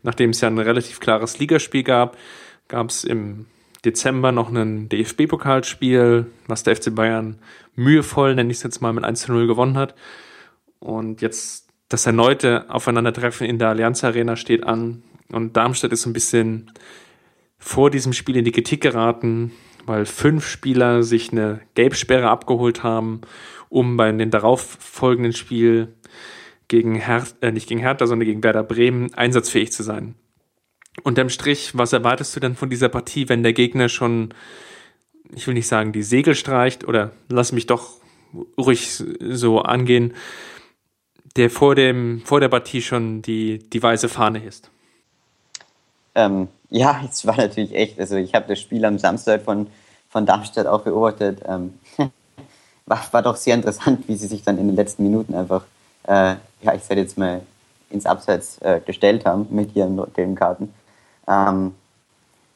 [0.03, 2.17] Nachdem es ja ein relativ klares Ligaspiel gab,
[2.69, 3.47] gab es im
[3.85, 7.39] Dezember noch ein DFB-Pokalspiel, was der FC Bayern
[7.75, 9.95] mühevoll, nenne ich es jetzt mal, mit 1 zu 0 gewonnen hat.
[10.81, 15.03] Und jetzt das erneute Aufeinandertreffen in der Allianz Arena steht an.
[15.33, 16.73] Und Darmstadt ist so ein bisschen
[17.59, 19.53] vor diesem Spiel in die Kritik geraten,
[19.87, 23.21] weil fünf Spieler sich eine Gelbsperre abgeholt haben,
[23.69, 25.95] um bei dem darauffolgenden Spiel
[26.69, 30.15] gegen Hertha, äh, nicht gegen Hertha, sondern gegen Werder Bremen einsatzfähig zu sein.
[31.03, 34.35] Unterm Strich, was erwartest du denn von dieser Partie, wenn der Gegner schon,
[35.35, 38.01] ich will nicht sagen, die Segel streicht oder lass mich doch
[38.59, 40.15] ruhig so angehen,
[41.37, 44.71] der vor, dem, vor der Partie schon die, die weiße Fahne ist?
[46.15, 49.67] Ähm, ja, es war natürlich echt, also ich habe das Spiel am Samstag von,
[50.09, 51.43] von Darmstadt auch beobachtet.
[51.47, 51.79] Ähm,
[52.87, 55.65] war, war doch sehr interessant, wie sie sich dann in den letzten Minuten einfach
[56.05, 57.43] äh, ja, ich sage jetzt mal,
[57.91, 60.73] ins Abseits äh, gestellt haben mit ihren gelben Karten.
[61.27, 61.75] Ähm,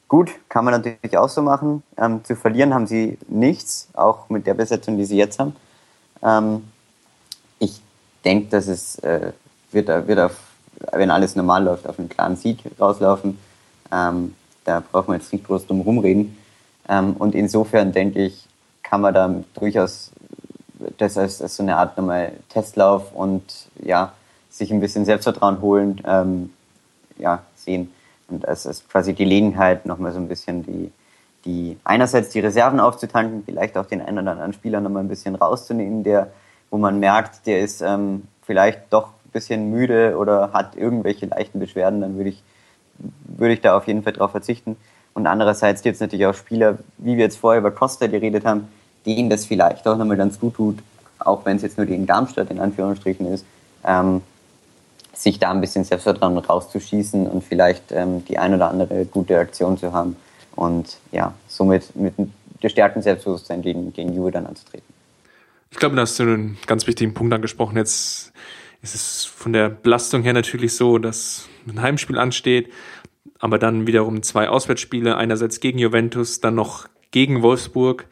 [0.07, 1.83] gut, kann man natürlich auch so machen.
[1.97, 5.55] Ähm, zu verlieren haben sie nichts, auch mit der Besetzung, die sie jetzt haben.
[6.23, 6.67] Ähm,
[7.59, 7.81] ich
[8.23, 9.33] denke, dass es äh,
[9.71, 10.37] wird, wird auf,
[10.93, 13.37] wenn alles normal läuft, auf einen klaren Sieg rauslaufen.
[13.95, 16.37] Ähm, da braucht man jetzt nicht groß drum rumreden.
[16.89, 18.45] Ähm, und insofern denke ich,
[18.83, 20.11] kann man da durchaus
[20.97, 23.43] das als, als so eine Art nochmal Testlauf und
[23.81, 24.13] ja,
[24.49, 26.51] sich ein bisschen Selbstvertrauen holen, ähm,
[27.17, 27.91] ja, sehen.
[28.27, 30.91] Und als, als quasi Gelegenheit, nochmal so ein bisschen die,
[31.45, 35.35] die, einerseits die Reserven aufzutanken, vielleicht auch den einen oder anderen Spieler nochmal ein bisschen
[35.35, 36.31] rauszunehmen, der,
[36.69, 41.59] wo man merkt, der ist ähm, vielleicht doch ein bisschen müde oder hat irgendwelche leichten
[41.59, 42.43] Beschwerden, dann würde ich,
[43.23, 44.77] würde ich da auf jeden Fall drauf verzichten.
[45.13, 48.67] Und andererseits gibt es natürlich auch Spieler, wie wir jetzt vorher über Costa geredet haben,
[49.05, 50.79] denen das vielleicht auch nochmal ganz gut tut,
[51.19, 53.45] auch wenn es jetzt nur gegen Darmstadt in Anführungsstrichen ist,
[53.85, 54.21] ähm,
[55.13, 59.77] sich da ein bisschen Selbstvertrauen rauszuschießen und vielleicht ähm, die ein oder andere gute Aktion
[59.77, 60.17] zu haben
[60.55, 64.87] und ja, somit mit einem gestärkten Selbstbewusstsein gegen, gegen Juve dann anzutreten.
[65.71, 67.77] Ich glaube, da hast du einen ganz wichtigen Punkt angesprochen.
[67.77, 68.31] Jetzt
[68.85, 72.71] ist es von der Belastung her natürlich so, dass ein Heimspiel ansteht,
[73.39, 78.07] aber dann wiederum zwei Auswärtsspiele, einerseits gegen Juventus, dann noch gegen Wolfsburg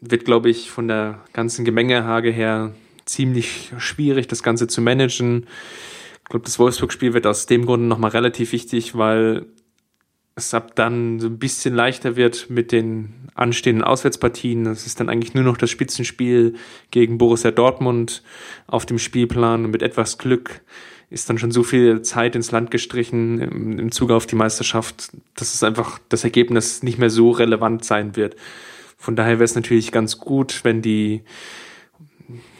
[0.00, 2.74] wird, glaube ich, von der ganzen Gemengehage her
[3.06, 5.46] ziemlich schwierig, das Ganze zu managen.
[6.22, 9.46] Ich glaube, das Wolfsburg-Spiel wird aus dem Grunde nochmal relativ wichtig, weil
[10.36, 14.64] es ab dann so ein bisschen leichter wird mit den anstehenden Auswärtspartien.
[14.64, 16.54] Das ist dann eigentlich nur noch das Spitzenspiel
[16.90, 18.22] gegen Borussia Dortmund
[18.66, 20.60] auf dem Spielplan und mit etwas Glück
[21.08, 25.10] ist dann schon so viel Zeit ins Land gestrichen im, im Zuge auf die Meisterschaft,
[25.36, 28.36] dass es einfach das Ergebnis nicht mehr so relevant sein wird.
[28.98, 31.22] Von daher wäre es natürlich ganz gut, wenn die,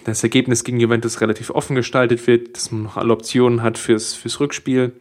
[0.07, 4.15] das Ergebnis gegen Juventus relativ offen gestaltet wird, dass man noch alle Optionen hat fürs,
[4.15, 4.93] fürs Rückspiel,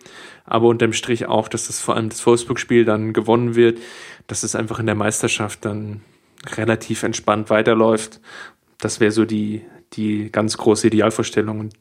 [0.46, 3.80] aber unterm Strich auch, dass das vor allem das Wolfsburg-Spiel dann gewonnen wird,
[4.26, 6.02] dass es einfach in der Meisterschaft dann
[6.58, 8.20] relativ entspannt weiterläuft.
[8.80, 9.62] Das wäre so die,
[9.94, 11.60] die ganz große Idealvorstellung.
[11.60, 11.74] Und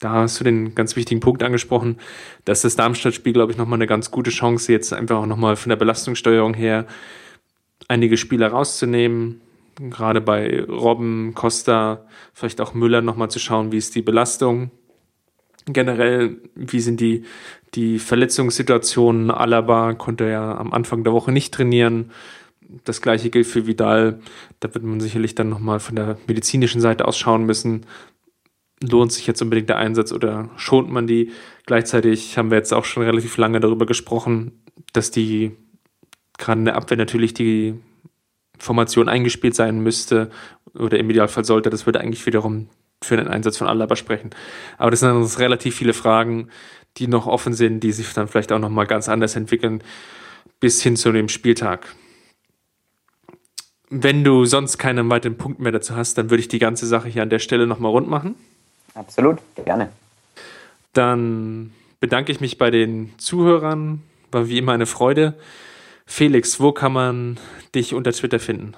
[0.00, 1.98] da hast du den ganz wichtigen Punkt angesprochen,
[2.44, 5.70] dass das Darmstadt-Spiel, glaube ich, nochmal eine ganz gute Chance jetzt einfach auch nochmal von
[5.70, 6.86] der Belastungssteuerung her
[7.86, 9.40] einige Spieler rauszunehmen,
[9.76, 14.70] gerade bei Robben, Costa, vielleicht auch Müller nochmal zu schauen, wie ist die Belastung.
[15.66, 17.24] Generell, wie sind die,
[17.74, 19.30] die Verletzungssituationen?
[19.30, 22.10] Alaba konnte ja am Anfang der Woche nicht trainieren.
[22.84, 24.20] Das gleiche gilt für Vidal.
[24.60, 27.86] Da wird man sicherlich dann nochmal von der medizinischen Seite ausschauen müssen.
[28.82, 31.30] Lohnt sich jetzt unbedingt der Einsatz oder schont man die?
[31.66, 35.52] Gleichzeitig haben wir jetzt auch schon relativ lange darüber gesprochen, dass die
[36.36, 37.74] gerade in der Abwehr natürlich die
[38.58, 40.30] Formation eingespielt sein müsste
[40.74, 42.68] oder im Idealfall sollte, das würde eigentlich wiederum
[43.02, 44.30] für den Einsatz von Alaba sprechen.
[44.78, 46.48] Aber das sind dann relativ viele Fragen,
[46.96, 49.82] die noch offen sind, die sich dann vielleicht auch nochmal ganz anders entwickeln
[50.60, 51.94] bis hin zu dem Spieltag.
[53.90, 57.08] Wenn du sonst keinen weiteren Punkt mehr dazu hast, dann würde ich die ganze Sache
[57.08, 58.34] hier an der Stelle nochmal rund machen.
[58.94, 59.90] Absolut, gerne.
[60.92, 64.02] Dann bedanke ich mich bei den Zuhörern.
[64.30, 65.34] War wie immer eine Freude.
[66.06, 67.38] Felix, wo kann man
[67.74, 68.74] dich unter Twitter finden?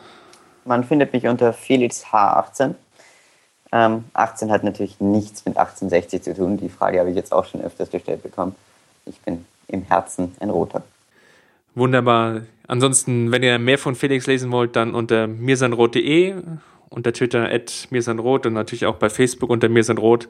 [0.65, 2.75] Man findet mich unter FelixH18.
[3.73, 6.57] Ähm, 18 hat natürlich nichts mit 1860 zu tun.
[6.57, 8.55] Die Frage habe ich jetzt auch schon öfters gestellt bekommen.
[9.05, 10.83] Ich bin im Herzen ein Roter.
[11.75, 12.43] Wunderbar.
[12.69, 16.35] Ansonsten, wenn ihr mehr von Felix lesen wollt, dann unter mirsanrot.de,
[16.89, 20.29] unter Twitter at mirsanrot und natürlich auch bei Facebook unter mirsanrot.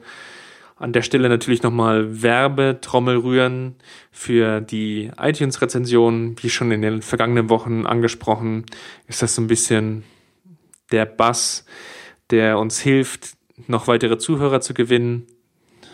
[0.79, 3.75] An der Stelle natürlich nochmal Werbetrommel rühren
[4.11, 6.35] für die iTunes-Rezension.
[6.39, 8.65] Wie schon in den vergangenen Wochen angesprochen,
[9.07, 10.03] ist das so ein bisschen
[10.91, 11.65] der Bass,
[12.29, 15.25] der uns hilft, noch weitere Zuhörer zu gewinnen.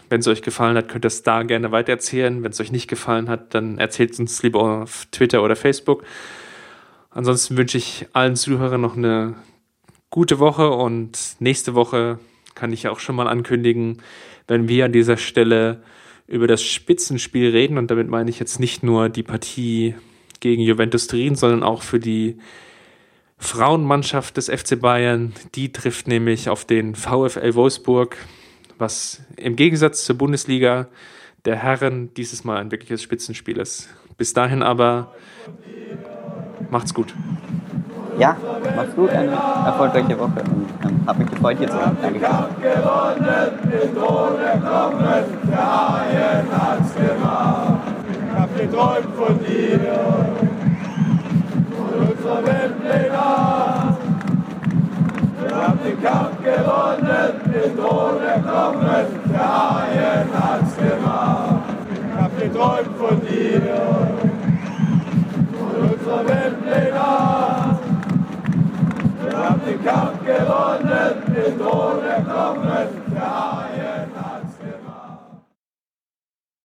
[0.10, 2.44] Wenn es euch gefallen hat, könnt ihr es da gerne weitererzählen.
[2.44, 6.04] Wenn es euch nicht gefallen hat, dann erzählt es uns lieber auf Twitter oder Facebook.
[7.10, 9.36] Ansonsten wünsche ich allen Zuhörern noch eine
[10.10, 12.20] gute Woche und nächste Woche
[12.54, 14.02] kann ich ja auch schon mal ankündigen,
[14.48, 15.84] wenn wir an dieser Stelle
[16.28, 19.96] über das Spitzenspiel reden und damit meine ich jetzt nicht nur die Partie
[20.40, 22.38] gegen Juventus Turin, sondern auch für die
[23.38, 25.34] Frauenmannschaft des FC Bayern.
[25.56, 28.18] Die trifft nämlich auf den VfL Wolfsburg,
[28.78, 30.88] was im Gegensatz zur Bundesliga
[31.46, 33.90] der Herren dieses Mal ein wirkliches Spitzenspiel ist.
[34.18, 35.14] Bis dahin aber
[36.70, 37.14] macht's gut.
[38.24, 38.38] Ja,
[38.78, 39.34] mach's gut, eine
[39.66, 41.98] erfolgreiche Woche und ähm, hab mich gefreut, hier zu sein.
[42.02, 42.20] Danke.
[42.20, 42.48] Ich hab
[48.58, 49.80] geträumt von dir
[51.78, 53.24] und unserer Weltpläne.
[55.42, 61.64] Wir haben den Kampf gewonnen, den Tod erkommen, der Haien hat's gemacht.
[61.92, 63.62] Ich hab geträumt von dir
[65.60, 67.63] und unserer Weltpläne.
[69.44, 74.13] Wir haben den Kampf gewonnen, den Tod erklommen, der Haien.